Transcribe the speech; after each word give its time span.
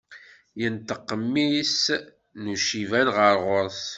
Yenṭeq 0.59 1.07
mmi-s 1.21 1.79
n 2.41 2.43
uciban 2.53 3.07
ɣer 3.15 3.35
ɣur-s. 3.45 3.85